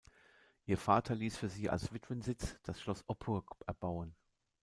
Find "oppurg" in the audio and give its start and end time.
3.05-3.55